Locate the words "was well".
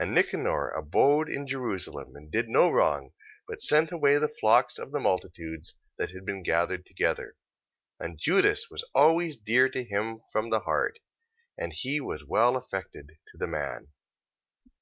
12.00-12.56